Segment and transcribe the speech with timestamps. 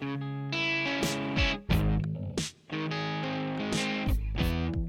[0.00, 0.25] Podcast.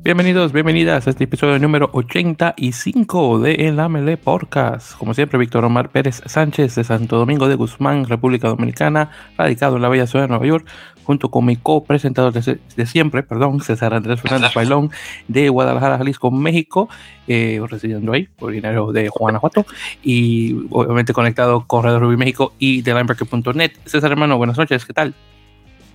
[0.08, 4.98] Bienvenidos, bienvenidas a este episodio número 85 de El Amele Podcast.
[4.98, 9.82] Como siempre, Víctor Omar Pérez Sánchez de Santo Domingo de Guzmán, República Dominicana, radicado en
[9.82, 10.66] la bella ciudad de Nueva York,
[11.04, 14.92] junto con mi co-presentador de, siempre, perdón, César Andrés Fernández Bailón,
[15.28, 16.88] de Guadalajara, Jalisco, México,
[17.28, 19.66] eh, residiendo ahí, originario de Guanajuato,
[20.02, 23.74] y obviamente conectado con Radio Rubí México y de Linebacker.net.
[23.84, 25.14] César, hermano, buenas noches, ¿qué tal?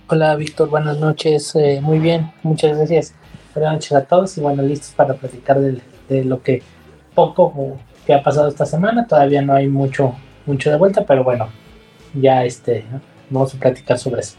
[0.05, 3.15] Hola, Víctor, buenas noches, eh, muy bien, muchas gracias.
[3.53, 6.63] Buenas noches a todos y bueno, listos para platicar de, lo que
[7.13, 9.05] poco que ha pasado esta semana.
[9.05, 11.49] Todavía no hay mucho, mucho de vuelta, pero bueno,
[12.13, 12.83] ya este,
[13.29, 14.37] vamos a platicar sobre eso.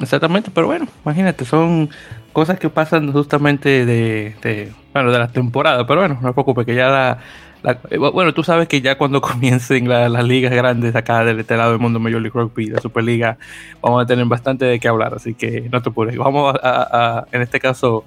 [0.00, 1.88] exactamente, pero bueno, imagínate, son
[2.32, 6.74] cosas que pasan justamente de, bueno, de la temporada, pero bueno, no me preocupe que
[6.74, 7.18] ya la,
[7.64, 11.72] eh, bueno, tú sabes que ya cuando comiencen las ligas grandes acá del este lado
[11.72, 13.38] del mundo Major League Rugby, la Superliga,
[13.80, 16.16] vamos a tener bastante de qué hablar, así que no te apures.
[16.16, 18.04] Vamos a, en este caso,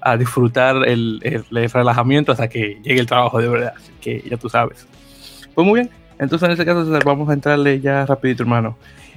[0.00, 4.48] a disfrutar el, relajamiento hasta que llegue el trabajo de verdad, así que ya tú
[4.48, 4.86] sabes.
[5.54, 8.76] Pues muy bien, entonces en este caso vamos a entrarle ya rapidito, hermano.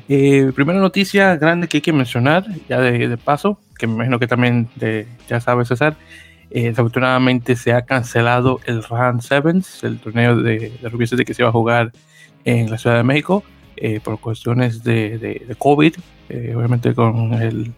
[0.09, 4.27] Eh, primera noticia grande que hay que mencionar, ya de, paso, que me imagino que
[4.27, 4.67] también
[5.29, 5.95] ya sabes César,
[6.53, 11.49] eh, desafortunadamente se ha cancelado el Run Sevens, el torneo de, rugby que se iba
[11.49, 11.91] a jugar
[12.45, 13.43] en la Ciudad de México
[13.75, 15.95] eh, por cuestiones de, COVID,
[16.29, 17.73] eh, obviamente con el,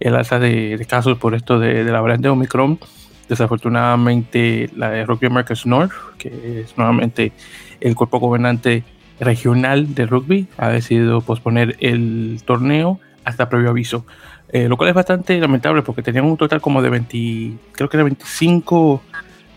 [0.00, 2.80] el alza de, casos por esto de, la variante Omicron.
[3.28, 7.32] Desafortunadamente la de Rugby Americas North, que es nuevamente
[7.80, 8.82] el cuerpo gobernante
[9.20, 14.04] regional de rugby, ha decidido posponer el torneo hasta previo aviso.
[14.48, 17.96] Eh, lo cual es bastante lamentable porque tenían un total como de 20, creo que
[17.96, 19.02] era 25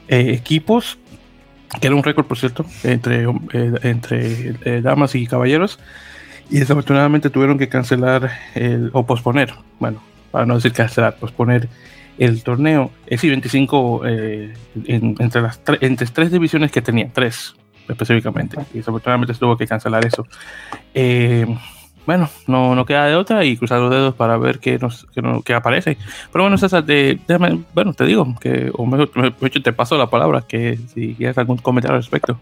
[0.08, 0.98] eh, equipos,
[1.80, 5.80] que era un récord, por cierto, entre, eh, entre damas y caballeros.
[6.50, 11.70] Y desafortunadamente tuvieron que cancelar el, o posponer, bueno, para no decir cancelar, posponer
[12.18, 12.90] el torneo.
[13.06, 17.54] Es decir, 25 entre las entre tres divisiones que tenían, tres
[17.90, 18.58] específicamente.
[18.74, 20.26] Y desafortunadamente tuvo que cancelar eso.
[20.94, 21.46] Eh,
[22.06, 25.08] bueno, no, no queda de otra y cruzar los dedos para ver qué, nos,
[25.46, 25.98] qué, aparece.
[26.32, 27.20] Pero bueno, César, de,
[27.74, 29.12] bueno, te digo, que, o mejor,
[29.64, 32.40] te paso la palabra, que si quieres algún comentario al respecto.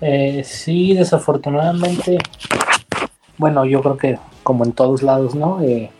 [0.00, 2.18] Eh, sí, desafortunadamente,
[3.38, 5.60] bueno, yo creo que como en todos lados, ¿no?
[5.62, 5.90] Eh,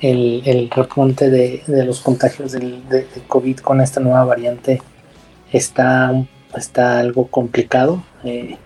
[0.00, 4.80] el, el, repunte de, los contagios del, de, COVID con esta nueva variante
[5.52, 6.12] está,
[6.56, 8.56] está algo complicado, eh,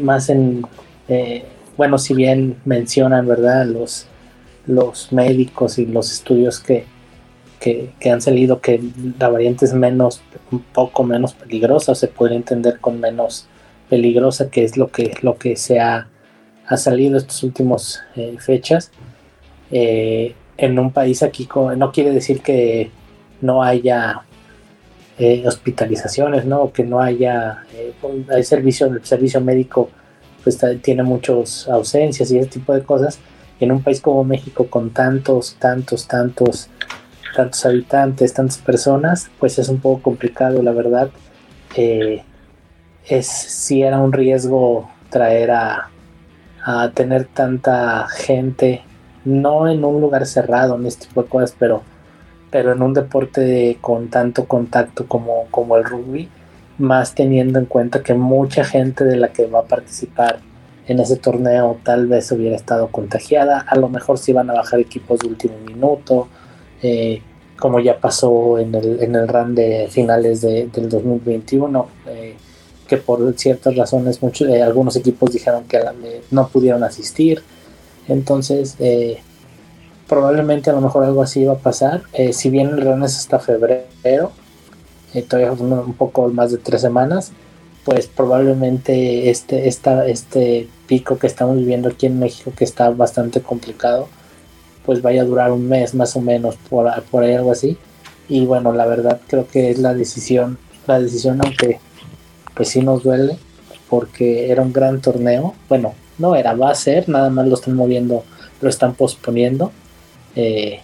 [0.00, 0.66] más en
[1.08, 1.44] eh,
[1.76, 3.66] bueno, si bien mencionan, ¿verdad?
[3.66, 4.06] Los,
[4.66, 6.84] los médicos y los estudios que,
[8.10, 8.80] han salido que
[9.18, 10.22] la variante es menos,
[10.52, 13.46] un poco menos peligrosa, o se puede entender con menos
[13.88, 16.08] peligrosa, que es lo que, lo que se ha,
[16.66, 18.92] ha salido estas últimas eh, fechas.
[19.70, 22.90] Eh, en un país aquí, no quiere decir que
[23.40, 24.22] no haya
[25.18, 26.72] eh, hospitalizaciones, ¿no?
[26.72, 27.64] que no haya
[28.32, 29.90] hay servicio, el servicio médico
[30.46, 33.18] pues tiene muchas ausencias y ese tipo de cosas.
[33.58, 36.68] en un país como México con tantos, tantos, tantos,
[37.34, 41.10] tantos habitantes, tantas personas, pues es un poco complicado, la verdad.
[41.74, 42.22] Eh,
[43.08, 45.90] es si era un riesgo traer a,
[46.94, 48.82] tener tanta gente,
[49.24, 51.82] no en un lugar cerrado, en este tipo de cosas, pero,
[52.52, 56.28] pero en un deporte con tanto contacto como, como el rugby
[56.78, 60.40] más teniendo en cuenta que mucha gente de la que va a participar
[60.86, 64.80] en ese torneo tal vez hubiera estado contagiada, a lo mejor se iban a bajar
[64.80, 66.28] equipos de último minuto,
[66.82, 67.22] eh,
[67.58, 72.36] como ya pasó en el, en el run de finales de, del 2021, eh,
[72.86, 75.80] que por ciertas razones muchos, eh, algunos equipos dijeron que
[76.30, 77.42] no pudieron asistir,
[78.06, 78.76] entonces
[80.06, 83.40] probablemente a lo mejor algo así iba a pasar, si bien el run es hasta
[83.40, 84.30] febrero,
[85.16, 87.32] eh, todavía un poco más de tres semanas,
[87.84, 93.40] pues probablemente este, esta, este pico que estamos viviendo aquí en México, que está bastante
[93.40, 94.08] complicado,
[94.84, 97.78] pues vaya a durar un mes más o menos, por, por ahí algo así.
[98.28, 101.78] Y bueno, la verdad creo que es la decisión, la decisión aunque
[102.54, 103.38] pues sí nos duele,
[103.88, 105.54] porque era un gran torneo.
[105.68, 108.24] Bueno, no era, va a ser, nada más lo están moviendo,
[108.60, 109.72] lo están posponiendo.
[110.34, 110.80] Eh,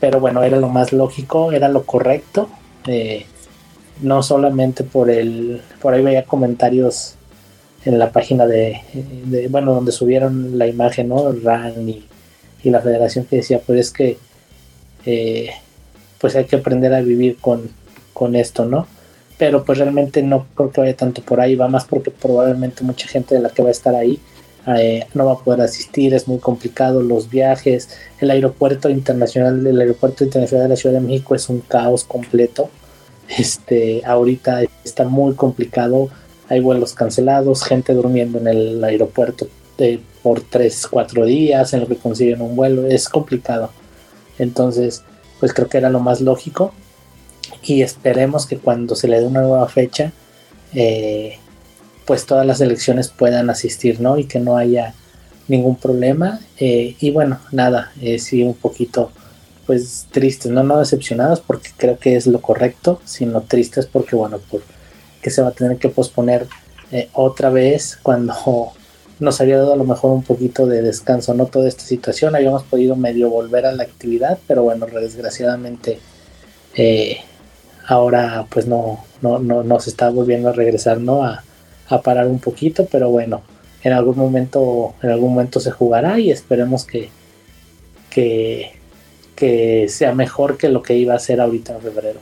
[0.00, 2.48] pero bueno, era lo más lógico, era lo correcto.
[2.86, 3.26] Eh,
[4.02, 7.14] no solamente por el, por ahí veía comentarios
[7.84, 8.80] en la página de,
[9.50, 11.32] bueno, donde subieron la imagen, ¿no?
[11.32, 12.04] RAN y,
[12.64, 14.18] la federación que decía, pues es que,
[15.04, 15.50] eh,
[16.18, 17.70] pues hay que aprender a vivir con,
[18.12, 18.86] con esto, ¿no?
[19.36, 23.08] Pero pues realmente no creo que vaya tanto por ahí, va más porque probablemente mucha
[23.08, 24.20] gente de la que va a estar ahí
[24.66, 27.88] eh, no va a poder asistir, es muy complicado los viajes,
[28.20, 32.70] el aeropuerto internacional, el aeropuerto internacional de la Ciudad de México es un caos completo.
[33.28, 36.10] Este, ahorita está muy complicado,
[36.48, 39.48] hay vuelos cancelados, gente durmiendo en el aeropuerto
[39.78, 43.70] eh, por 3, 4 días en lo que consiguen un vuelo, es complicado.
[44.38, 45.02] Entonces,
[45.40, 46.72] pues creo que era lo más lógico
[47.62, 50.12] y esperemos que cuando se le dé una nueva fecha,
[50.74, 51.38] eh,
[52.06, 54.18] pues todas las elecciones puedan asistir, ¿no?
[54.18, 54.94] Y que no haya
[55.48, 56.40] ningún problema.
[56.58, 59.12] Eh, y bueno, nada, eh, sí un poquito
[59.66, 60.62] pues tristes, ¿no?
[60.62, 64.62] No decepcionados porque creo que es lo correcto, sino tristes porque bueno, por
[65.22, 66.48] que se va a tener que posponer
[66.90, 68.34] eh, otra vez cuando
[69.20, 71.46] nos había dado a lo mejor un poquito de descanso, ¿no?
[71.46, 76.00] Toda esta situación, habíamos podido medio volver a la actividad, pero bueno, desgraciadamente
[77.86, 81.24] ahora pues no, no, no, no se está volviendo a regresar, ¿no?
[81.24, 81.44] A,
[81.88, 83.42] a parar un poquito, pero bueno,
[83.82, 87.10] en algún momento, en algún momento se jugará y esperemos que,
[88.10, 88.72] que,
[89.42, 92.20] que sea mejor que lo que iba a ser ahorita en febrero.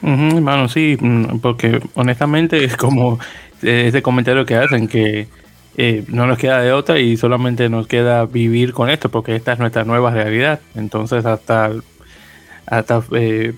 [0.00, 3.20] bueno, sí, mm, porque honestamente es como
[3.62, 5.28] ese comentario que hacen que
[5.76, 9.52] eh, no nos queda de otra y solamente nos queda vivir con esto porque esta
[9.52, 10.58] es nuestra nueva realidad.
[10.74, 11.70] Entonces hasta,
[12.66, 13.52] hasta eh,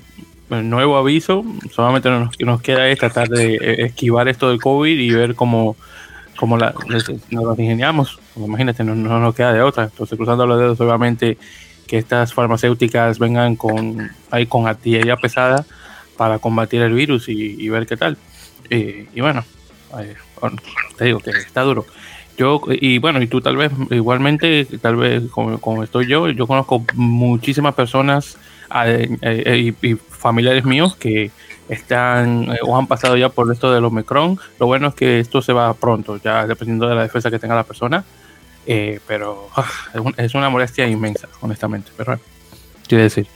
[0.50, 4.98] el nuevo aviso, solamente nos, nos queda es tratar de eh, esquivar esto del COVID
[4.98, 5.76] y ver cómo,
[6.36, 6.74] cómo la,
[7.30, 8.18] nos ingeniamos.
[8.36, 9.84] Imagínate, no, nos queda de otra.
[9.84, 11.38] Entonces, cruzando los dedos, obviamente,
[11.86, 15.64] que estas farmacéuticas vengan con, ahí con artillería pesada
[16.16, 18.16] para combatir el virus y, ver qué tal.
[18.70, 19.44] Eh, y bueno,
[19.98, 20.14] eh,
[20.96, 21.86] te digo que está duro.
[22.36, 26.46] Yo, y bueno, y tú tal vez, igualmente, tal vez como, como estoy yo, yo
[26.46, 28.36] conozco muchísimas personas
[29.82, 31.30] y, familiares míos que
[31.68, 34.38] están eh, o han pasado ya por esto del Omicron.
[34.58, 37.54] Lo bueno es que esto se va pronto, ya dependiendo de la defensa que tenga
[37.54, 38.04] la persona.
[38.66, 39.70] Eh, pero ah,
[40.16, 41.90] es una molestia inmensa, honestamente.
[41.96, 42.18] Pero
[42.86, 43.26] quiero decir.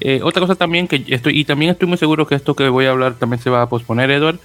[0.00, 2.86] Eh, otra cosa también que estoy, y también estoy muy seguro que esto que voy
[2.86, 4.38] a hablar también se va a posponer, Edward.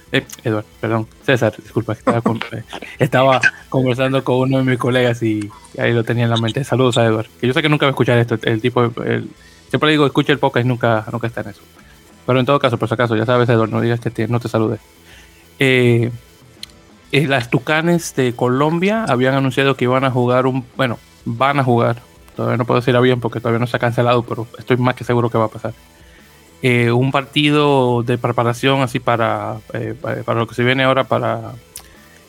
[0.44, 2.22] Edward, perdón, César, disculpa, estaba,
[2.98, 3.40] estaba,
[3.70, 5.48] conversando con uno de mis colegas y,
[5.78, 6.62] ahí lo tenía en la mente.
[6.62, 9.30] Saludos a Edward, que yo sé que nunca va a escuchar esto, el tipo, el,
[9.70, 11.62] Siempre digo, escucha el podcast y nunca, nunca está en eso.
[12.26, 14.48] Pero en todo caso, por si acaso, ya sabes, Eduardo, no digas que no te
[14.48, 14.78] salude.
[17.12, 20.64] Eh, eh, las Tucanes de Colombia habían anunciado que iban a jugar un.
[20.76, 21.96] Bueno, van a jugar.
[22.36, 25.04] Todavía no puedo decir bien porque todavía no se ha cancelado, pero estoy más que
[25.04, 25.72] seguro que va a pasar.
[26.62, 29.56] Eh, un partido de preparación así para,
[30.00, 31.52] para, lo que se viene ahora para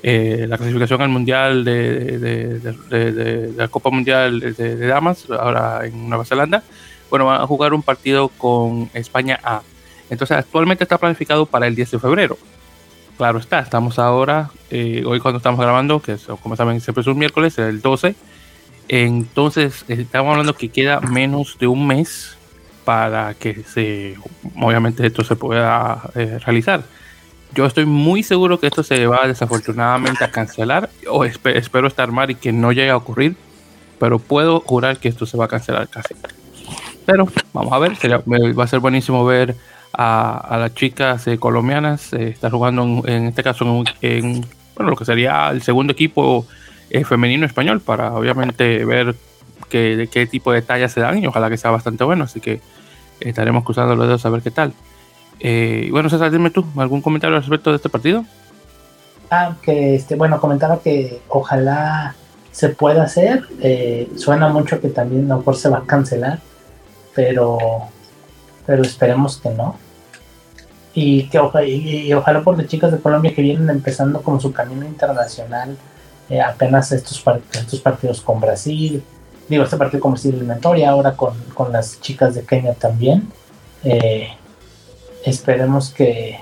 [0.04, 6.64] la clasificación al mundial de, de la Copa Mundial de, Damas, ahora en Nueva Zelanda
[7.12, 9.62] bueno, van a jugar un partido con España A.
[10.10, 12.38] Entonces, actualmente está planificado para el 10 de febrero.
[13.18, 17.18] Claro está, estamos ahora, eh, hoy cuando estamos grabando, que como saben siempre es un
[17.18, 18.16] miércoles, el 12.
[18.88, 22.36] Entonces, estamos hablando que queda menos de un mes
[22.84, 24.18] para que se,
[24.60, 26.84] obviamente esto se pueda eh, realizar.
[27.54, 32.32] Yo estoy muy seguro que esto se va desafortunadamente a cancelar, o espero estar mal
[32.32, 33.36] y que no llegue a ocurrir,
[34.00, 36.16] pero puedo jurar que esto se va a cancelar casi.
[37.06, 37.94] Pero vamos a ver,
[38.58, 39.56] va a ser buenísimo ver
[39.94, 44.46] a, las chicas eh, colombianas eh, estar jugando en, este caso en,
[44.76, 46.46] bueno, lo que sería el segundo equipo
[46.90, 49.16] eh, femenino español para obviamente ver
[49.70, 52.24] qué, de qué tipo de tallas se dan y ojalá que sea bastante bueno.
[52.24, 52.62] Así que
[53.20, 54.74] estaremos cruzando los dedos a ver qué tal.
[55.92, 58.26] bueno, César, dime tú, ¿algún comentario respecto de este partido?
[59.30, 62.16] Ah, que este, bueno, comentaba que ojalá
[62.52, 63.44] se pueda hacer.
[64.18, 66.40] suena mucho que también a lo mejor se va a cancelar
[67.14, 67.58] pero,
[68.66, 69.78] pero esperemos que no.
[70.94, 74.86] Y que y, ojalá por las chicas de Colombia que vienen empezando como su camino
[74.86, 75.78] internacional,
[76.30, 79.04] eh, apenas estos, estos partidos con Brasil,
[79.48, 83.30] digo, este partido con Brasil eliminatoria, ahora con, con, las chicas de Kenia también.
[83.84, 84.28] Eh,
[85.26, 86.40] esperemos que,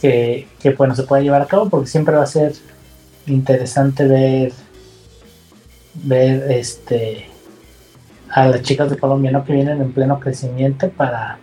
[0.00, 2.54] que, que, bueno, se pueda llevar a cabo porque siempre va a ser
[3.26, 4.52] interesante ver
[6.02, 7.28] ver este
[8.36, 9.44] a las chicas de Colombia ¿no?
[9.44, 11.38] que vienen en pleno crecimiento para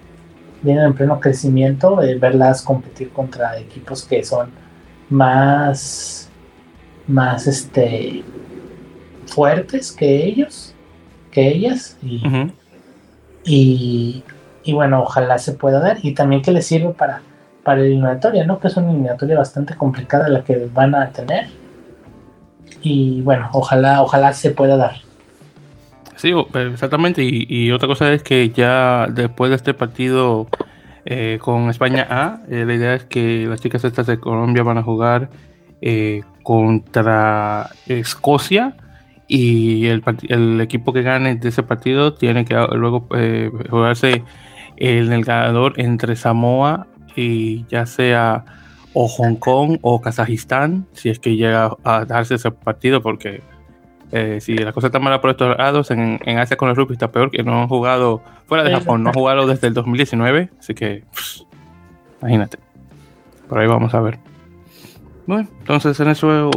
[0.62, 4.52] vienen en pleno crecimiento eh, verlas competir contra equipos que son
[5.10, 6.30] más
[7.08, 8.24] más este
[9.26, 10.76] fuertes que ellos
[11.32, 11.98] que ellas
[13.44, 14.24] y,
[14.64, 15.98] y, bueno ojalá se pueda dar.
[16.04, 17.22] Y también que les sirva para
[17.64, 21.48] para la eliminatoria no que es una eliminatoria bastante complicada la que van a tener.
[22.84, 25.03] Y bueno ojalá ojalá se pueda dar
[26.24, 27.22] Sí, exactamente.
[27.22, 30.48] Y, otra cosa es que ya después de este partido
[31.04, 34.78] eh, con España A, eh, la idea es que las chicas estas de Colombia van
[34.78, 35.30] a jugar
[35.82, 38.78] eh, contra Escocia
[39.28, 44.24] y el, equipo que gane de ese partido tiene que luego eh, jugarse
[44.78, 46.88] en el ganador entre Samoa
[47.18, 48.46] y ya sea
[48.94, 53.44] o Hong Kong o Kazajistán, si es que llega a darse ese partido, porque
[54.14, 57.12] eh, si la cosa está mala por estos lados, en, Asia con el rugby está
[57.12, 60.76] peor, que no han jugado, fuera de Japón, no han jugado desde el 2019, así
[60.76, 61.04] que
[62.22, 62.60] imagínate.
[63.50, 64.20] Por ahí vamos a ver.
[65.26, 66.52] Bueno, entonces en eso,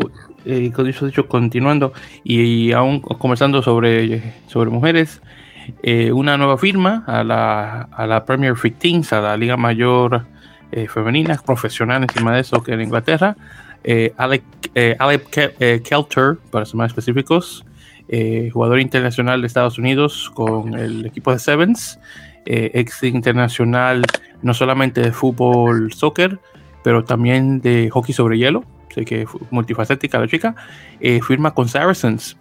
[0.44, 0.70] eh,
[1.04, 1.92] dicho, continuando
[2.24, 5.22] y, aún conversando sobre, sobre mujeres,
[5.82, 10.26] eh, una nueva firma a la, a la Premier 15, a la Liga Mayor
[10.72, 13.36] eh, Femenina, profesional encima de eso que en Inglaterra.
[13.86, 14.42] Eh, Alec,
[14.98, 17.64] Alec Kelter, para ser más específicos,
[18.52, 21.98] jugador internacional de Estados Unidos con el equipo de Sevens,
[22.44, 24.02] ex internacional
[24.42, 26.38] no solamente de fútbol, soccer,
[26.82, 28.64] pero también de hockey sobre hielo,
[28.94, 30.54] sé que multifacética la chica,
[31.00, 32.36] eh, firma con Saracens.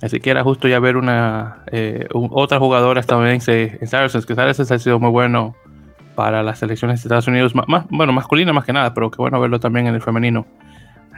[0.00, 4.70] Así que era justo ya ver una eh, otra jugadora estadounidense en Saracens, que Saracens
[4.70, 5.56] ha sido muy bueno
[6.14, 9.40] para las selecciones de Estados Unidos, más, bueno, masculina más que nada, pero qué bueno
[9.40, 10.46] verlo también en el femenino.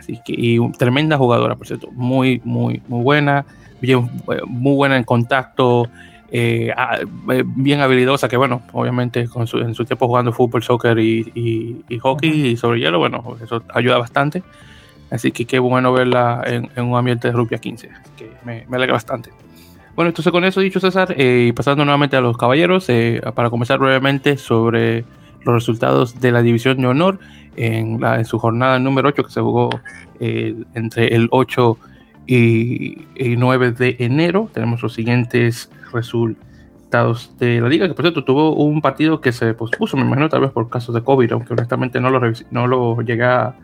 [0.01, 3.45] Así que, y tremenda jugadora, por cierto, muy, muy, muy buena,
[3.83, 4.11] bien,
[4.47, 5.89] muy buena en contacto,
[6.33, 6.73] eh,
[7.31, 12.49] eh, bien habilidosa, que bueno, obviamente con en su tiempo jugando fútbol, soccer y, hockey
[12.49, 14.43] y sobre hielo, bueno, eso ayuda bastante.
[15.11, 19.31] Así que qué bueno verla en, un ambiente de rugby 15, que me, alegra bastante.
[19.95, 22.87] Bueno, entonces con eso dicho César, eh, y pasando nuevamente a los caballeros,
[23.35, 25.05] para comenzar brevemente sobre
[25.45, 27.19] los resultados de la división de honor
[27.57, 29.71] en, la, en su jornada número 8 que se jugó
[30.21, 31.79] entre el 8
[32.27, 36.41] y, y 9 de enero, tenemos los siguientes resultados
[37.39, 40.41] de la liga, que por cierto tuvo un partido que se pospuso, me imagino tal
[40.41, 42.21] vez por casos de COVID, aunque honestamente no lo,
[42.51, 43.55] no lo llegué a,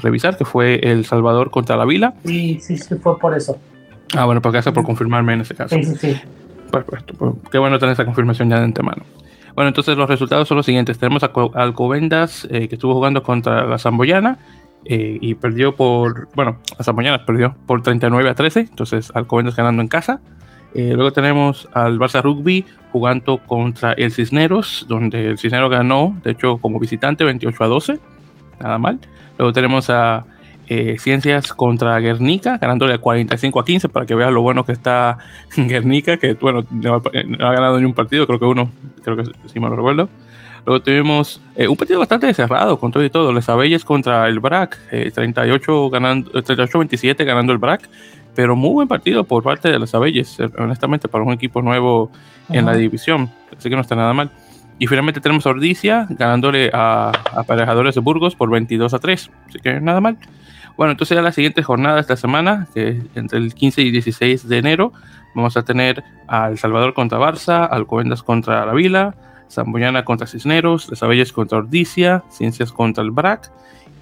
[0.00, 2.14] revisar, que fue El Salvador contra la Vila.
[2.24, 3.58] Sí, sí, sí, fue por eso.
[4.14, 5.74] Ah, bueno, porque hace por confirmarme en ese caso.
[5.74, 6.20] Sí, sí, sí.
[6.70, 9.02] Perfecto, pues, qué bueno tener esa confirmación ya de antemano.
[9.56, 10.98] Bueno, entonces los resultados son los siguientes.
[10.98, 14.38] Tenemos a Alcobendas, eh, que estuvo jugando contra la Zamboyana,
[14.84, 19.80] eh, y perdió por, bueno, la Zamboyana perdió por 39 a 13, entonces Alcobendas ganando
[19.80, 20.20] en casa.
[20.74, 26.32] Eh, luego tenemos al Barça Rugby jugando contra el Cisneros, donde el Cisneros ganó, de
[26.32, 28.00] hecho, como visitante 28 a 12,
[28.60, 29.00] nada mal.
[29.38, 30.26] Luego tenemos a
[30.68, 35.18] eh, Ciencias contra Guernica, ganándole 45 a 15, para que vean lo bueno que está
[35.56, 38.70] Guernica, que bueno, no ha, ganado ni un partido, creo que uno,
[39.02, 40.08] creo que sí me lo recuerdo.
[40.64, 43.32] Luego tuvimos eh, un partido bastante cerrado con todo y todo.
[43.32, 44.76] Les Abelles contra el BRAC,
[45.14, 47.88] 38 ganando, 38-27 ganando el BRAC
[48.36, 52.12] pero muy buen partido por parte de los Abelles, eh, honestamente, para un equipo nuevo
[52.50, 53.30] en la división.
[53.56, 54.30] Así que no está nada mal.
[54.78, 59.30] Y finalmente tenemos a Ordicia ganándole a, Aparejadores de Burgos por 22 a 3.
[59.48, 60.18] Así que nada mal.
[60.76, 64.58] Bueno, entonces ya la siguiente jornada esta semana, que entre el 15 y 16 de
[64.58, 64.92] enero,
[65.34, 69.14] vamos a tener a El Salvador contra Barça, Alcobendas contra La Vila,
[69.50, 73.50] Zamboyana contra Cisneros, Les Abelles contra Ordicia, Ciencias contra el BRAC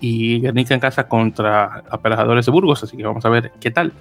[0.01, 2.83] y Guernica en casa contra Aparejadores de Burgos.
[2.83, 3.93] Así que vamos a ver qué tal.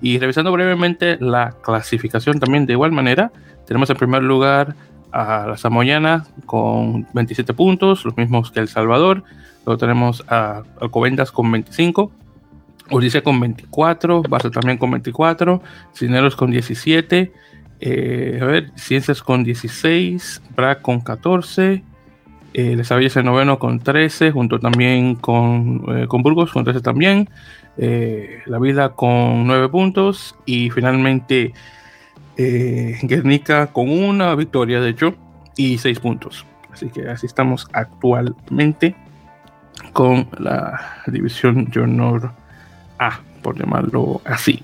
[0.00, 3.32] Y revisando brevemente la clasificación también de igual manera,
[3.66, 4.74] tenemos en primer lugar
[5.12, 9.22] a la Samoyana con 27 puntos, los mismos que El Salvador.
[9.64, 12.10] Luego tenemos a Alcobendas con 25,
[12.90, 15.62] Odisea con 24, Barça también con 24,
[15.94, 17.32] Cineros con 17,
[17.80, 21.82] eh, a Ciencias con 16, BRAC con 14,
[22.54, 27.28] eh, Les en noveno con 13, junto también con, eh, con Burgos con 13 también.
[27.78, 31.54] Eh, la Vida con 9 puntos y finalmente
[32.36, 35.14] eh, Guernica con una victoria, de hecho,
[35.56, 36.44] y 6 puntos.
[36.70, 38.94] Así que así estamos actualmente
[39.92, 42.32] con la división Junior
[42.98, 44.62] A, por llamarlo así.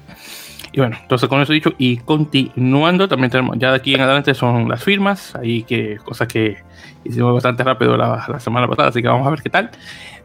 [0.72, 4.34] Y bueno, entonces con eso dicho y continuando, también tenemos, ya de aquí en adelante
[4.34, 6.58] son las firmas, ahí que cosa que
[7.04, 9.70] hicimos bastante rápido la, la semana pasada, así que vamos a ver qué tal.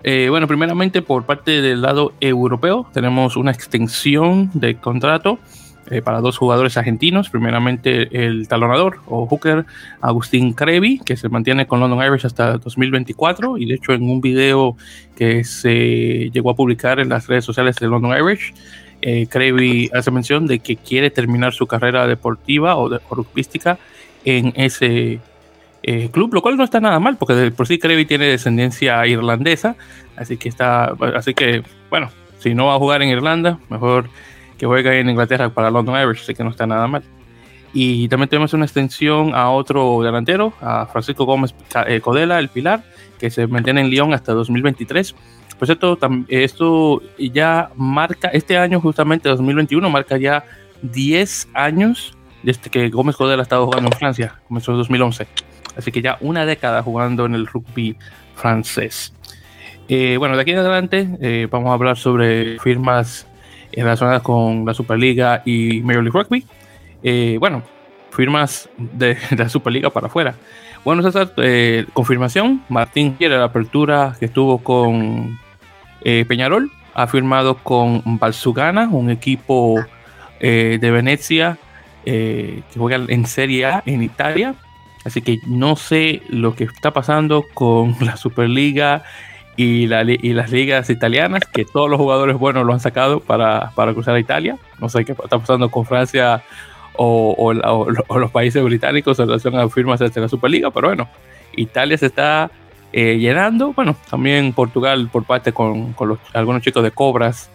[0.03, 5.39] Eh, bueno, primeramente por parte del lado europeo tenemos una extensión de contrato
[5.89, 7.29] eh, para dos jugadores argentinos.
[7.29, 9.65] Primeramente el talonador o hooker
[10.01, 14.21] Agustín Crevi, que se mantiene con London Irish hasta 2024 y de hecho en un
[14.21, 14.77] video
[15.15, 18.53] que se llegó a publicar en las redes sociales de London Irish,
[19.01, 23.01] eh, Crevi hace mención de que quiere terminar su carrera deportiva o, de,
[24.23, 25.19] en ese
[25.83, 29.75] eh, club, lo cual no está nada mal, porque por sí Crevi tiene descendencia irlandesa,
[30.15, 32.09] así que está, así que bueno,
[32.39, 34.09] si no va a jugar en Irlanda, mejor
[34.63, 37.03] que juegue en Inglaterra para London Irish, así que no está nada mal.
[37.73, 41.53] Y también tenemos una extensión a otro delantero, a Francisco Gómez
[41.85, 42.81] eh, Codela, el Pilar,
[43.19, 45.15] que se mantiene en Lyon hasta 2023.
[45.59, 50.45] Por cierto, esto ya marca, este año justamente 2021 marca ya
[50.81, 55.27] 10 años desde que Gómez Codel ha estado jugando en Francia, comenzó en 2011.
[55.75, 57.97] Así que ya una década jugando en el rugby
[58.35, 59.13] francés.
[59.89, 63.27] Eh, bueno, de aquí en adelante eh, vamos a hablar sobre firmas
[63.81, 66.45] relacionadas con la Superliga y Major League Rugby.
[67.03, 67.63] Eh, bueno,
[68.11, 70.35] firmas de, la Superliga para afuera.
[70.83, 71.31] Bueno, César,
[71.93, 72.61] confirmación.
[72.67, 75.39] Martín quiere la apertura que estuvo con
[76.01, 76.69] Peñarol.
[76.93, 79.75] Ha firmado con Balsugana, un equipo
[80.41, 81.57] de Venecia
[82.03, 84.55] que juega en Serie A en Italia.
[85.03, 89.03] Así que no sé lo que está pasando con la Superliga
[89.55, 94.19] y, las ligas italianas, que todos los jugadores buenos lo han sacado para, cruzar a
[94.19, 94.57] Italia.
[94.79, 96.43] No sé qué está pasando con Francia
[96.95, 101.07] o, los países británicos en relación a firmas de la Superliga, pero bueno,
[101.55, 102.51] Italia se está
[102.91, 103.73] eh, llenando.
[103.73, 105.95] Bueno, también Portugal por parte con,
[106.33, 107.49] algunos chicos de Cobras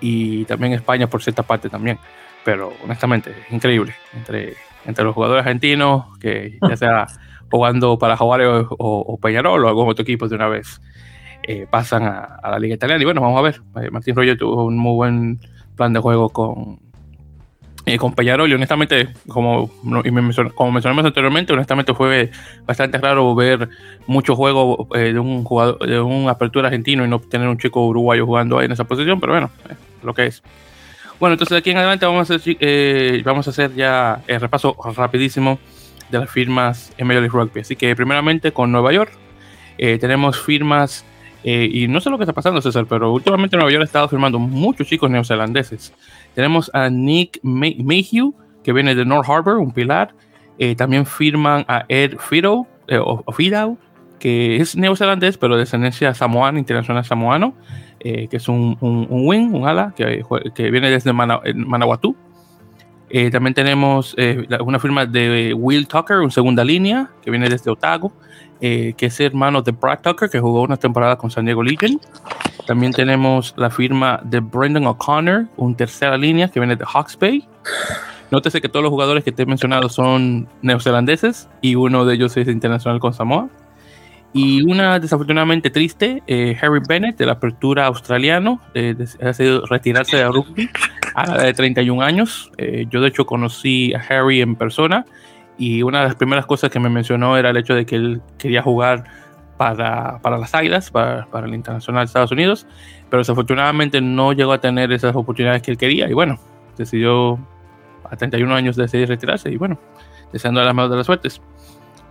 [0.00, 1.98] y también España por cierta parte también.
[2.44, 3.94] Pero honestamente, es increíble.
[4.14, 4.54] Entre
[4.88, 7.06] entre los jugadores argentinos, que ya sea
[7.50, 10.80] jugando para Jaguares o, Peñarol o algún otro equipo de una vez
[11.48, 13.02] eh, pasan a, la Liga Italiana.
[13.02, 13.60] Y bueno, vamos a ver.
[13.82, 15.40] Eh, Martín Roger tuvo un muy buen
[15.76, 16.78] plan de juego con,
[17.86, 19.70] eh, con Peñarol y honestamente, como,
[20.54, 22.30] como mencionamos anteriormente, honestamente fue
[22.66, 23.68] bastante raro ver
[24.06, 28.26] mucho juego de un jugador de un apertura argentino y no tener un chico uruguayo
[28.26, 29.50] jugando ahí en esa posición, pero bueno,
[30.02, 30.42] lo que es.
[31.18, 34.40] Bueno, entonces de aquí en adelante vamos a hacer, eh, vamos a hacer ya el
[34.40, 35.58] repaso rapidísimo
[36.10, 37.60] de las firmas en Major League Rugby.
[37.60, 39.12] Así que primeramente con Nueva York
[39.78, 41.04] eh, tenemos firmas,
[41.44, 44.08] eh, y no sé lo que está pasando César, pero últimamente Nueva York ha estado
[44.08, 45.92] firmando muchos chicos neozelandeses.
[46.34, 50.14] Tenemos a Nick Mayhew, que viene de North Harbor, un pilar.
[50.76, 52.66] también firman a Ed Fido,
[53.32, 53.78] Fidau,
[54.18, 57.54] que es neozelandés, pero de descendencia samoana, internacional samoano.
[58.00, 60.22] Eh, que es un, un, wing, un ala, que,
[60.54, 62.16] que viene desde Manawatu.
[63.10, 67.70] Eh, también tenemos eh, una firma de Will Tucker, un segunda línea, que viene desde
[67.70, 68.12] Otago,
[68.60, 72.00] que es hermano de Brad Tucker, que jugó una temporada con San Diego Legion.
[72.66, 77.46] También tenemos la firma de Brendan O'Connor, un tercera línea, que viene de Hawks Bay.
[78.30, 82.36] Nótese que todos los jugadores que te he mencionado son neozelandeses y uno de ellos
[82.36, 83.48] es internacional con Samoa.
[84.34, 90.18] Y una desafortunadamente triste, eh, Harry Bennett de la apertura australiano, eh, ha decidido retirarse
[90.18, 90.68] de rugby
[91.14, 92.50] a la edad de 31 años.
[92.58, 95.06] Eh, yo de hecho conocí a Harry en persona
[95.58, 98.22] y una de las primeras cosas que me mencionó era el hecho de que él
[98.38, 99.04] quería jugar
[99.56, 102.66] para, para las Águilas, para, para, el Internacional de Estados Unidos,
[103.10, 106.38] pero desafortunadamente no llegó a tener esas oportunidades que él quería y bueno,
[106.76, 107.38] decidió
[108.04, 109.78] a 31 años decidir retirarse y bueno,
[110.32, 111.42] deseando las mejores de las suertes.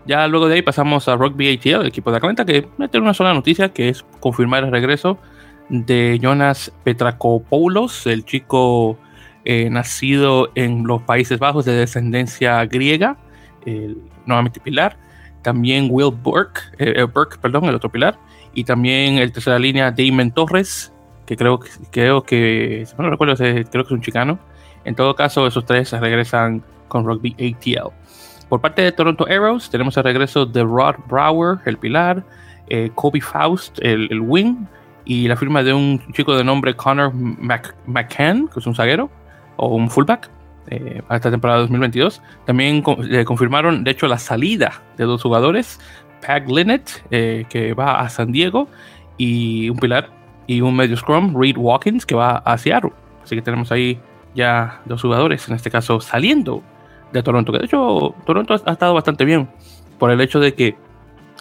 [0.06, 3.14] Ya luego de ahí pasamos a Rugby ATL, el equipo de Atlanta, que mete una
[3.14, 5.18] sola noticia, que es confirmar el regreso
[5.70, 8.98] de Jonas Petrakopoulos, el chico
[9.44, 13.18] eh, nacido en los Países Bajos de descendencia griega,
[14.26, 14.98] nuevamente pilar.
[15.42, 18.18] También Will Burke, eh, eh, Burke, perdón, el otro pilar.
[18.54, 20.94] Y también el tercera línea Damon Torres,
[21.26, 21.60] que creo,
[21.92, 24.40] creo que, si no recuerdo, creo que es un chicano.
[24.84, 27.94] En todo caso, esos tres regresan con Rugby ATL.
[28.50, 32.24] Por parte de Toronto Arrows tenemos el regreso de Rod Brower, el pilar,
[32.70, 34.66] eh, Kobe Faust, el, wing,
[35.04, 39.10] y la firma de un chico de nombre Connor McCann, que es un zaguero
[39.58, 40.30] o un fullback,
[40.70, 42.22] eh, para esta temporada 2022.
[42.46, 45.80] También confirmaron, de hecho, la salida de dos jugadores,
[46.26, 48.68] Pag Linnett, eh, que va a San Diego,
[49.18, 50.10] y un pilar
[50.46, 52.92] y un medio scrum, Reed Watkins, que va a Seattle.
[53.24, 54.00] Así que tenemos ahí
[54.34, 56.64] ya dos jugadores, en este caso saliendo
[57.12, 57.52] de Toronto.
[57.52, 59.50] Que de hecho, Toronto ha, estado bastante bien
[59.98, 60.76] por el hecho de que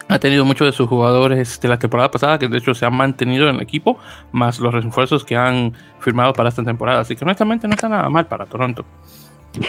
[0.08, 2.94] ha tenido muchos de sus jugadores de la temporada pasada que de hecho se han
[2.94, 3.98] mantenido en el equipo,
[4.32, 7.00] más los refuerzos que han firmado para esta temporada.
[7.00, 8.84] Así que honestamente no está nada mal para Toronto.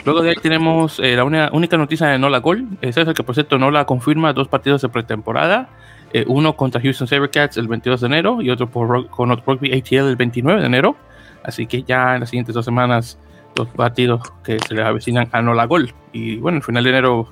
[0.05, 2.67] Luego de ahí tenemos eh, la única noticia de Nola Gol.
[2.81, 5.69] Es el que por cierto Nola confirma dos partidos de pretemporada.
[6.13, 10.07] Eh, uno contra Houston Sabercats el 22 de enero y otro por, con Rugby ATL
[10.09, 10.95] el 29 de enero.
[11.43, 13.17] Así que ya en las siguientes dos semanas
[13.55, 15.93] los partidos que se les avecinan a Nola Gol.
[16.11, 17.27] Y bueno, el final de enero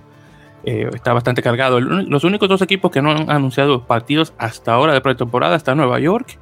[0.65, 1.79] eh, está bastante cargado.
[1.79, 5.99] Los únicos dos equipos que no han anunciado partidos hasta ahora de pretemporada están Nueva
[5.99, 6.39] York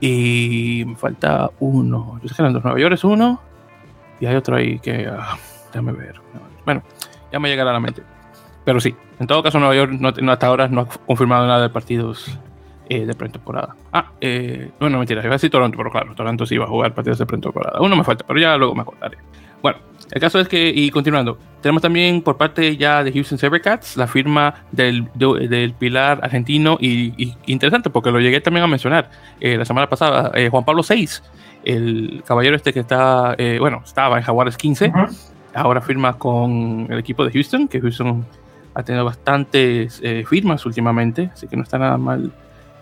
[0.00, 2.18] y me falta uno.
[2.22, 3.40] Yo sé que Nueva York es uno
[4.18, 5.08] y hay otro ahí que.
[5.08, 5.36] Uh,
[5.72, 6.14] déjame ver.
[6.64, 6.82] Bueno,
[7.30, 8.02] ya me llegará a la mente.
[8.64, 11.68] Pero sí, en todo caso, Nueva York no, hasta ahora no ha confirmado nada de
[11.68, 12.38] partidos
[12.88, 13.76] eh, de pretemporada.
[13.92, 16.94] Ah, eh, bueno, mentira, iba a decir Toronto, pero claro, Toronto sí va a jugar
[16.94, 17.80] partidos de pretemporada.
[17.80, 19.18] Uno me falta, pero ya luego me acordaré.
[19.62, 19.78] Bueno,
[20.10, 24.06] el caso es que, y continuando, tenemos también por parte ya de Houston Sabercats la
[24.06, 29.64] firma del, del pilar argentino y, interesante porque lo llegué también a mencionar eh, la
[29.64, 31.08] semana pasada, eh, Juan Pablo VI,
[31.64, 34.92] el caballero este que está, eh, bueno, estaba en Jaguares 15,
[35.54, 38.26] ahora firma con el equipo de Houston, que Houston
[38.74, 42.32] ha tenido bastantes firmas últimamente, así que no está nada mal.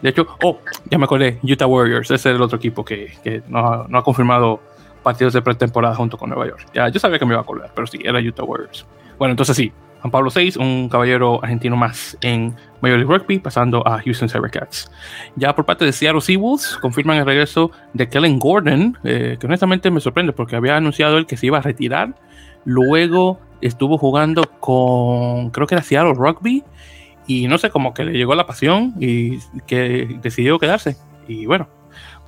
[0.00, 3.42] De hecho, oh, ya me acordé, Utah Warriors, ese es el otro equipo que, que
[3.48, 4.60] no, no ha confirmado
[5.08, 6.66] partidos de pretemporada junto con Nueva York.
[6.74, 8.84] Ya, yo sabía que me iba a acordar, pero sí, era Utah Warriors.
[9.18, 13.88] Bueno, entonces sí, Juan Pablo VI, un caballero argentino más en Major League Rugby, pasando
[13.88, 14.92] a Houston Sabercats.
[15.34, 19.90] Ya por parte de Seattle Seawolves, confirman el regreso de Kellen Gordon, eh, que honestamente
[19.90, 22.14] me sorprende porque había anunciado él que se iba a retirar.
[22.66, 26.64] Luego estuvo jugando con, creo que era Seattle Rugby,
[27.26, 30.98] y no sé, como que le llegó la pasión y que decidió quedarse.
[31.26, 31.66] Y bueno,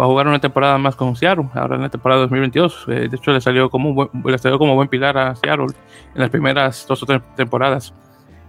[0.00, 2.86] va a jugar una temporada más con Seattle, ahora en la temporada 2022.
[2.88, 5.66] Eh, de hecho, le salió, como buen, le salió como buen pilar a Seattle
[6.14, 7.92] en las primeras dos o tres temporadas.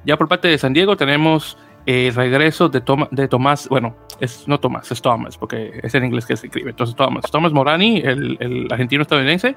[0.05, 4.59] Ya por parte de San Diego tenemos el regreso de, de Tomás, bueno, es no
[4.59, 6.69] Tomás, es Thomas, porque es en inglés que se escribe.
[6.69, 9.55] Entonces, Thomas, Thomas Morani, el, el argentino estadounidense,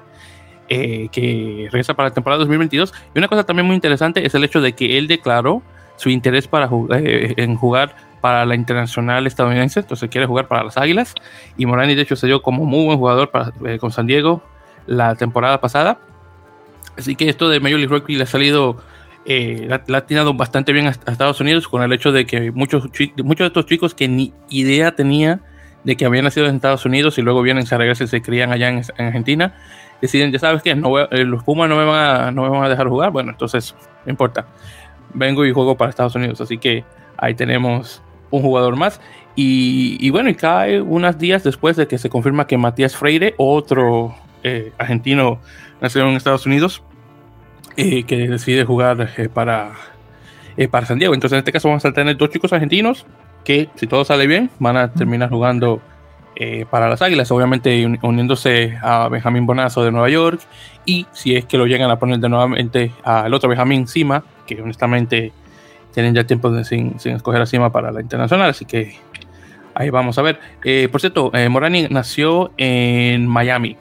[0.67, 2.93] eh, que regresa para la temporada 2022.
[3.13, 5.61] Y una cosa también muy interesante es el hecho de que él declaró
[5.95, 10.77] su interés para eh, en jugar para la internacional estadounidense, entonces quiere jugar para las
[10.77, 11.13] Águilas.
[11.57, 14.41] Y Morani, de hecho, se dio como muy buen jugador para, eh, con San Diego
[14.87, 15.99] la temporada pasada.
[16.97, 18.77] Así que esto de Major League Rugby le ha salido,
[19.27, 22.89] eh, la, ha tirado bastante bien a, Estados Unidos con el hecho de que muchos,
[23.23, 25.41] muchos de estos chicos que ni idea tenía
[25.83, 28.51] de que habían nacido en Estados Unidos y luego vienen, a regresar y se crían
[28.51, 29.53] allá en, Argentina,
[30.01, 32.63] deciden, ya sabes que no eh, los Pumas no me, van a, no me van
[32.63, 34.47] a dejar jugar, bueno, entonces no importa,
[35.13, 36.83] vengo y juego para Estados Unidos, así que
[37.17, 38.99] ahí tenemos un jugador más.
[39.37, 44.15] Y, bueno, y cae unos días después de que se confirma que Matías Freire, otro
[44.43, 45.39] eh, argentino
[45.81, 46.81] nacido en Estados Unidos,
[47.75, 49.73] eh, que decide jugar eh, para,
[50.71, 51.13] para San Diego.
[51.13, 53.05] Entonces, en este caso, vamos a tener dos chicos argentinos
[53.43, 55.81] que, si todo sale bien, van a terminar jugando
[56.69, 60.41] para las Águilas, obviamente uniéndose a Benjamín Bonazo de Nueva York.
[60.85, 64.61] Y si es que lo llegan a poner de nuevamente al otro Benjamín encima, que
[64.61, 65.31] honestamente
[65.95, 68.97] tienen ya tiempo de, sin, sin, escoger a Cima para la internacional, así que
[69.73, 70.41] ahí vamos a ver.
[70.65, 73.77] Eh, por cierto, eh, Morani nació en Miami,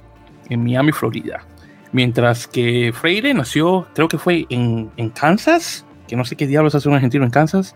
[0.48, 1.44] en Miami, Florida,
[1.90, 6.76] mientras que Freire nació, creo que fue en, en Kansas, que no sé qué diablos
[6.76, 7.74] hace un argentino en Kansas,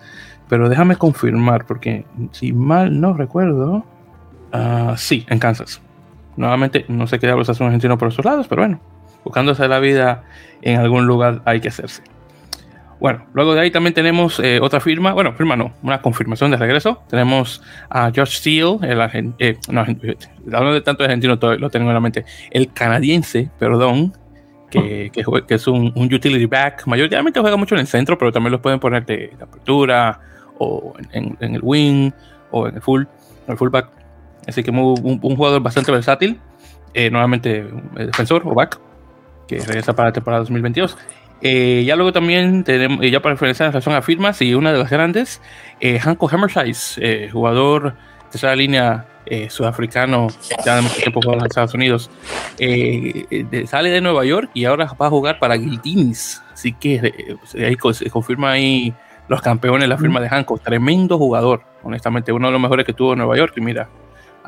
[0.49, 3.85] pero déjame confirmar, porque si mal no recuerdo,
[4.53, 5.83] uh, sí, en Kansas.
[6.37, 8.79] Nuevamente, no sé qué diablos hace un argentino por esos lados, pero bueno,
[9.25, 10.23] buscándose la vida
[10.63, 12.03] en algún lugar hay que hacerse.
[13.01, 16.57] Bueno, luego de ahí también tenemos eh, otra firma, bueno, firma no, una confirmación de
[16.57, 17.03] regreso.
[17.09, 22.01] Tenemos a Josh Steele, el eh, no, hablando de tanto argentino, lo tengo en la
[22.01, 24.15] mente, el canadiense, perdón,
[24.71, 26.87] que, que, que es un, utility back.
[26.87, 30.21] Mayoritariamente juega mucho en el centro, pero también lo pueden poner de, apertura
[30.59, 32.11] o en, el wing
[32.51, 33.05] o en el full,
[33.47, 33.91] el fullback.
[34.47, 36.41] Así que un, un, jugador bastante versátil.
[36.95, 38.81] Eh, nuevamente defensor o back,
[39.47, 40.97] que regresa para la temporada 2022.
[41.41, 44.79] Eh, ya luego también tenemos, ya para referenciar en relación a firmas, y una de
[44.79, 45.41] las grandes,
[45.81, 49.07] eh, Hanko Hammersize, eh, jugador de esa línea
[49.51, 50.29] sudafricano,
[50.65, 52.11] ya de mucho tiempo jugando en Estados Unidos,
[53.67, 56.43] sale de Nueva York y ahora va a jugar para Guiltinis.
[56.51, 57.13] Así que
[57.55, 58.95] ahí se confirma ahí
[59.29, 60.57] los campeones, la firma de Hanko.
[60.57, 63.53] Tremendo jugador, honestamente, uno de los mejores que tuvo en Nueva York.
[63.59, 63.91] Y mira,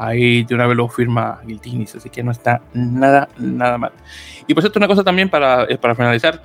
[0.02, 3.92] Ahí de una vez lo firma Giltinis, así que no está nada, nada mal.
[4.46, 6.40] Y por cierto, una cosa también para, eh, para finalizar: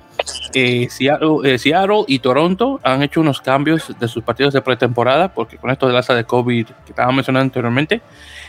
[0.52, 5.70] eh, Seattle, y Toronto han hecho unos cambios de sus partidos de pretemporada, porque con
[5.70, 8.02] esto de la de COVID que estaba mencionando anteriormente.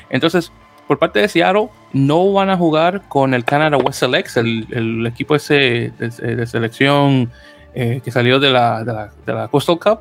[0.10, 0.52] Entonces,
[0.89, 5.08] por parte de Seattle, no van a jugar con el Canada West Selects, el, el
[5.08, 7.32] equipo ese de, selección
[7.74, 10.00] eh, que salió de la, de la, de la Coastal Cup.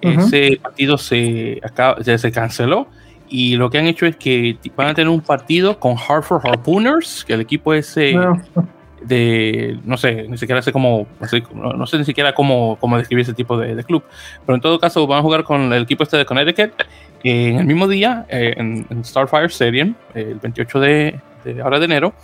[0.00, 2.86] Ese partido se, acaba, se canceló
[3.30, 7.24] y lo que han hecho es que van a tener un partido con Hartford Harpooners,
[7.24, 8.14] que el equipo ese
[9.02, 11.06] de, no sé, ni siquiera sé cómo,
[11.54, 14.02] no, sé ni siquiera cómo, cómo describir ese tipo de, club,
[14.44, 16.72] pero en todo caso van a jugar con el equipo este de Connecticut
[17.22, 21.20] en el mismo día, eh, en, Starfire Stadium, el 28 de,
[21.62, 22.14] ahora de enero,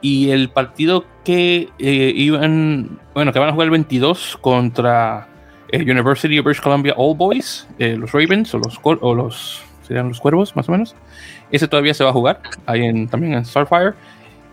[0.00, 5.28] y el partido que eh, iban, bueno, que van a jugar el 22 contra
[5.68, 10.20] eh, University of British Columbia All Boys, los Ravens o los, o los serían los
[10.20, 10.94] cuervos, más o menos.
[11.50, 13.92] Ese todavía se va a jugar, ahí en, también en Starfire.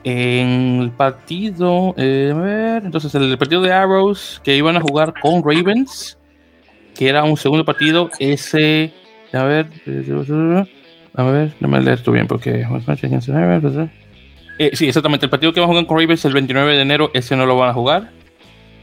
[0.03, 5.13] En el partido, eh, a ver, entonces el partido de Arrows que iban a jugar
[5.21, 6.17] con Ravens,
[6.95, 8.93] que era un segundo partido, ese,
[9.33, 9.67] a ver,
[11.15, 12.65] a ver, no me leer esto bien porque
[14.57, 15.25] Eh, sí, exactamente.
[15.25, 17.57] El partido que van a jugar con Ravens el 29 de enero, ese no lo
[17.57, 18.11] van a jugar.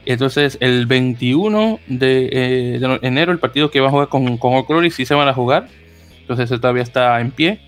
[0.07, 4.90] Entonces, el 21 de, enero, el partido que van a jugar con, con Oak Glory,
[4.90, 5.66] sí se van a jugar.
[6.29, 7.61] Entonces, todavía está en pie.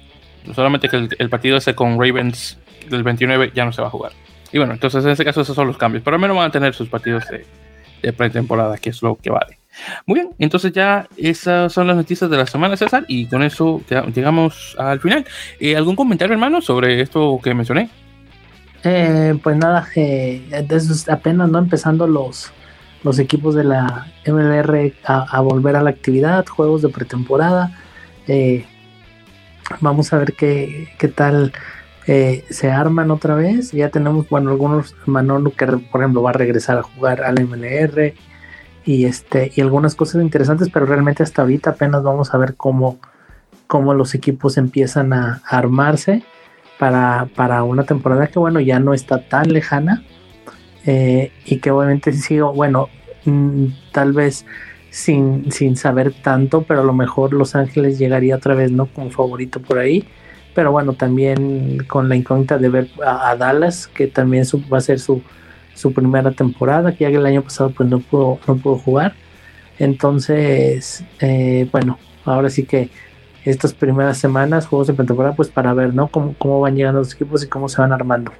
[0.54, 4.12] Solamente que el, partido ese con Ravens del 29 ya no se va a jugar.
[4.52, 6.02] Y bueno, entonces en ese caso esos son los cambios.
[6.02, 9.58] Pero al menos van a tener sus partidos de, pretemporada, que es lo que vale.
[10.06, 13.82] Muy bien, entonces ya esas son las noticias de la semana, César, y con eso
[14.14, 15.24] llegamos al final.
[15.60, 17.90] Eh, ¿Algún comentario, hermano, sobre esto que mencioné?
[18.84, 20.66] Eh, pues nada, eh,
[21.08, 22.52] apenas no empezando los,
[23.02, 27.72] los equipos de la MLR a, volver a la actividad, juegos de pretemporada.
[28.28, 28.64] Eh,
[29.80, 31.52] vamos a ver qué, qué tal
[32.06, 33.72] se arman otra vez.
[33.72, 38.14] Ya tenemos, bueno, algunos, Manolo que por ejemplo va a regresar a jugar al MLR
[38.88, 42.98] y este y algunas cosas interesantes, pero realmente hasta ahorita apenas vamos a ver cómo,
[43.66, 46.22] cómo los equipos empiezan a, armarse
[46.78, 50.02] para, para, una temporada que bueno ya no está tan lejana
[50.86, 52.88] eh, y que obviamente sigo bueno
[53.26, 54.46] mm, tal vez
[54.90, 59.10] sin, sin saber tanto, pero a lo mejor Los Ángeles llegaría otra vez no como
[59.10, 60.06] favorito por ahí.
[60.54, 64.98] Pero bueno, también con la incógnita de ver a, Dallas, que también va a ser
[64.98, 65.22] su,
[65.74, 69.14] su primera temporada, que ya que el año pasado pues no pudo, no pudo jugar.
[69.78, 72.90] Entonces, eh, bueno, ahora sí que
[73.44, 76.08] estas primeras semanas, juegos de pretemporada, pues para ver, ¿no?
[76.08, 78.32] Cómo, cómo van llegando los equipos y cómo se van armando.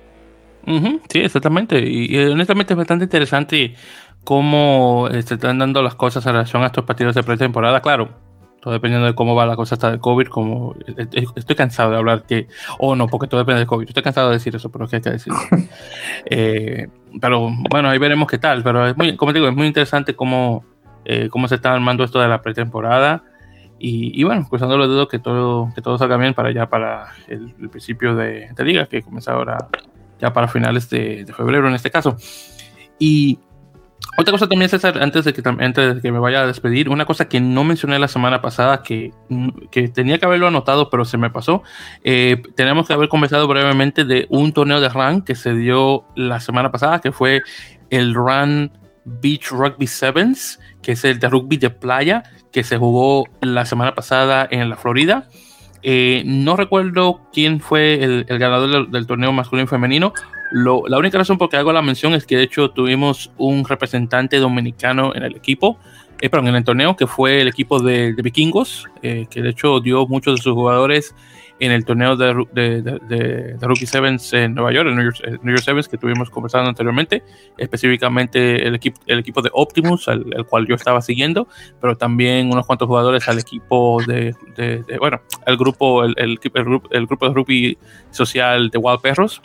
[1.09, 1.81] sí, exactamente.
[1.81, 3.75] Y, honestamente es bastante interesante
[4.25, 7.81] cómo eh, se están dando las cosas en relación a estos partidos de pretemporada.
[7.81, 8.11] Claro,
[8.61, 11.91] todo dependiendo de cómo va la cosa hasta el COVID, como eh, eh, estoy cansado
[11.93, 14.55] de hablar que, o oh, no, porque todo depende del COVID, estoy cansado de decir
[14.55, 15.39] eso, pero es que hay que decirlo.
[16.31, 16.89] Eh,
[17.21, 20.65] pero bueno, ahí veremos qué tal, pero es muy, como digo, es muy interesante cómo,
[21.31, 23.23] cómo se está armando esto de la pretemporada
[23.79, 27.13] y, y, bueno, cruzando los dedos que todo, que todo salga bien para ya para
[27.29, 29.69] el, principio de, de, liga, que comienza ahora
[30.21, 32.17] ya para finales de, de febrero en este caso.
[32.99, 33.39] Y
[34.21, 37.07] otra cosa también, César, antes de, que, antes de que me vaya a despedir, una
[37.07, 41.05] cosa que no mencioné la semana pasada, que, mm, que tenía que haberlo anotado, pero
[41.05, 41.63] se me pasó.
[42.03, 46.41] Eh, tenemos que haber conversado brevemente de un torneo de RAN que se dio la
[46.41, 47.43] semana pasada, que fue
[47.91, 48.73] el RAN
[49.05, 53.95] Beach Rugby Sevens, que es el de rugby de playa, que se jugó la semana
[53.95, 55.29] pasada en la Florida.
[55.85, 60.13] Eh, no recuerdo quién fue el, ganador del, del, torneo masculino y femenino,
[60.51, 64.39] la única razón por que hago la mención es que de hecho tuvimos un representante
[64.39, 65.79] dominicano en el equipo,
[66.21, 69.81] eh, perdón, en el torneo, que fue el equipo de, vikingos, eh, que de hecho
[69.81, 71.15] dio muchos de sus jugadores
[71.61, 75.97] en el torneo de, de, Rookie Sevens en Nueva York, el New York, Sevens que
[75.97, 77.25] estuvimos conversando anteriormente,
[77.57, 81.49] específicamente el equipo, el equipo de Optimus, el, cual yo estaba siguiendo,
[81.81, 84.35] pero también unos cuantos jugadores al equipo de,
[85.01, 86.39] bueno, el grupo, el, el,
[86.91, 87.79] el grupo de rugby
[88.11, 89.43] social de Wild Perros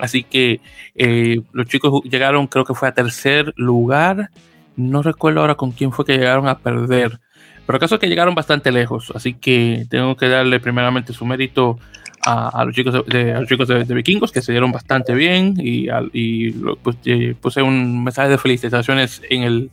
[0.00, 0.60] Así que
[0.94, 4.30] eh, los chicos llegaron, creo que fue a tercer lugar.
[4.76, 7.20] No recuerdo ahora con quién fue que llegaron a perder.
[7.66, 9.12] Pero el caso es que llegaron bastante lejos.
[9.14, 11.78] Así que tengo que darle primeramente su mérito
[12.22, 15.54] a, los chicos, de, los chicos de, vikingos que se dieron bastante bien.
[15.58, 16.50] Y, y
[16.82, 19.70] pues, eh, puse un mensaje de felicitaciones en el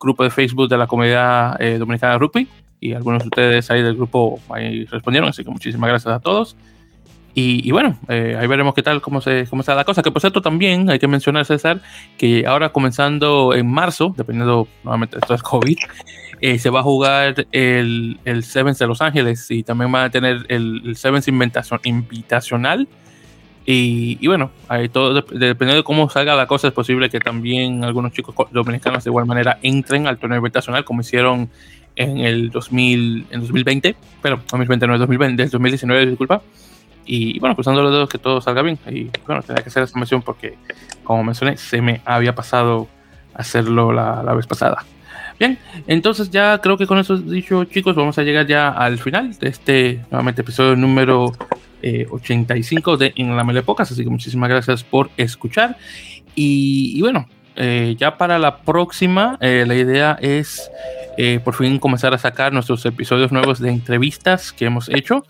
[0.00, 2.48] grupo de Facebook de la comunidad eh, dominicana rugby.
[2.80, 5.30] Y algunos de ustedes ahí del grupo ahí respondieron.
[5.30, 6.56] Así que muchísimas gracias a todos.
[7.40, 10.02] Y, bueno, eh, ahí veremos qué tal, cómo se cómo está la cosa.
[10.02, 11.80] Que por cierto, también hay que mencionar, César,
[12.16, 15.78] que ahora comenzando en marzo, dependiendo nuevamente esto es COVID,
[16.40, 20.10] eh, se va a jugar el, el Sevens de Los Ángeles y también va a
[20.10, 22.88] tener el, el Sevens Invitacional.
[23.64, 27.84] Y, y, bueno, ahí todo dependiendo de cómo salga la cosa, es posible que también
[27.84, 31.50] algunos chicos dominicanos de igual manera entren al torneo invitacional, como hicieron
[31.94, 36.42] en el 2000, en 2020, pero 2020 no es 2020, 2019, disculpa.
[37.10, 38.78] Y bueno, cruzando los dedos que todo salga bien.
[38.86, 40.58] Y bueno, tenía que hacer esta mención porque,
[41.02, 42.86] como mencioné, se me había pasado
[43.34, 44.84] hacerlo la, la vez pasada.
[45.38, 49.38] Bien, entonces ya creo que con eso dicho, chicos, vamos a llegar ya al final
[49.38, 51.32] de este, nuevamente, episodio número
[51.82, 53.90] 85 eh, de En la Melepocas.
[53.90, 55.76] Así que muchísimas gracias por escuchar.
[56.34, 60.70] Y, bueno, eh, ya para la próxima, eh, la idea es
[61.42, 65.24] por fin comenzar a sacar nuestros episodios nuevos de entrevistas que hemos hecho.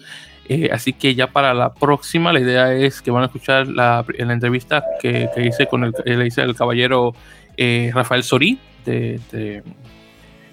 [0.48, 4.04] Eh, así que ya para la próxima, la idea es que van a escuchar la,
[4.16, 7.14] entrevista que, hice con el, le hice el caballero
[7.56, 9.62] eh, Rafael Sorí de, de,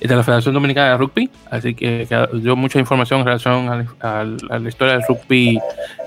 [0.01, 1.29] la Federación Dominicana de Rugby.
[1.49, 4.23] Así que, dio mucha información en relación a,
[4.59, 5.59] la historia del rugby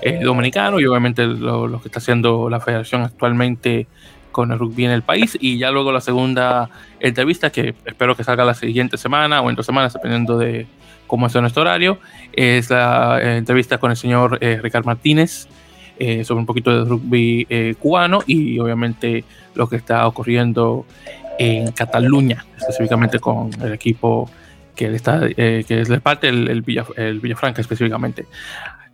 [0.03, 3.87] eh, dominicano y obviamente lo, que está haciendo la federación actualmente
[4.31, 5.35] con el rugby en el país.
[5.41, 9.55] Y ya luego la segunda entrevista, que espero que salga la siguiente semana o en
[9.55, 10.67] dos semanas, dependiendo de
[11.09, 11.99] cómo es nuestro horario,
[12.31, 15.47] es la eh, entrevista con el señor eh, Ricardo Martínez,
[15.97, 20.85] eh, sobre un poquito de rugby eh, cubano y obviamente lo que está ocurriendo
[21.39, 24.29] en Cataluña, específicamente con el equipo
[24.75, 28.27] que, está, que es de parte, el, el, el Villafranca específicamente.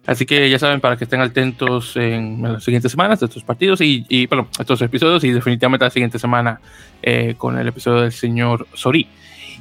[0.05, 3.81] Así que ya saben, para que estén atentos en, las siguientes semanas de estos partidos
[3.81, 6.59] y, y, estos episodios y definitivamente la siguiente semana
[7.01, 9.07] eh, con el episodio del señor Sori.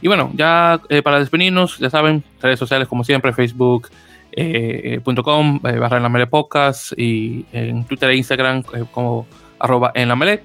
[0.01, 3.91] Y bueno, ya eh, para despedirnos, ya saben, redes sociales como siempre, facebook.com
[4.33, 9.27] eh, eh, barra en la mele podcast y en Twitter e Instagram como
[9.59, 10.43] arroba en la mele.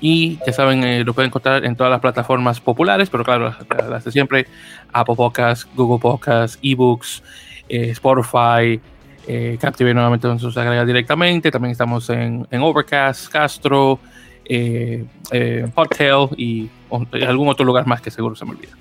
[0.00, 3.54] Y ya saben, lo pueden encontrar en todas las plataformas populares, pero claro,
[3.88, 4.46] las, de siempre,
[4.92, 7.22] Apple Podcasts, Google Podcasts, eBooks,
[7.68, 8.80] Spotify,
[9.26, 9.58] eh,
[9.94, 11.50] nuevamente nos agrega directamente.
[11.50, 13.98] También estamos en, Overcast, Castro,
[14.44, 15.68] eh, eh
[16.36, 16.70] y,
[17.26, 18.72] algún otro lugar más que seguro se me olvida.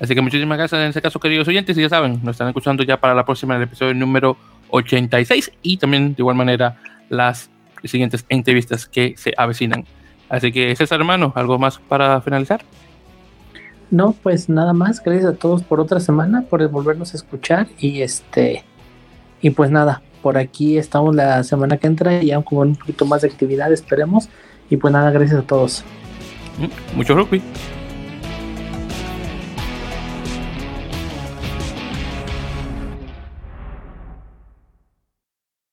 [0.00, 1.76] Así que muchísimas gracias en ese caso, queridos oyentes.
[1.78, 4.36] Y ya saben, nos están escuchando ya para la próxima, el episodio número
[4.70, 6.76] 86 y también de igual manera
[7.08, 7.50] las
[7.84, 9.84] siguientes entrevistas que se avecinan.
[10.28, 12.62] Así que César, hermano, ¿algo más para finalizar?
[13.90, 15.02] No, pues nada más.
[15.02, 18.64] Gracias a todos por otra semana, por volvernos a escuchar y este
[19.44, 23.20] y pues nada, por aquí estamos la semana que entra, ya con un poquito más
[23.20, 24.30] de actividad, esperemos.
[24.70, 25.84] Y pues nada, gracias a todos.
[26.58, 27.42] Mm, mucho rugby.